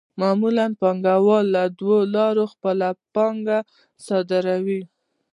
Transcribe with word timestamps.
معمولاً 0.21 0.65
پانګوال 0.81 1.45
له 1.55 1.63
دوو 1.79 1.97
لارو 2.15 2.45
خپله 2.53 2.89
پانګه 3.13 3.59
صادروي 4.05 4.81